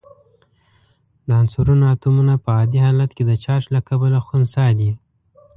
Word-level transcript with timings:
د 1.27 1.29
عنصرونو 1.41 1.83
اتومونه 1.93 2.33
په 2.43 2.49
عادي 2.57 2.79
حالت 2.85 3.11
کې 3.17 3.23
د 3.25 3.31
چارج 3.43 3.65
له 3.75 3.79
کبله 3.89 4.19
خنثی 4.27 4.71
دي. 4.79 4.91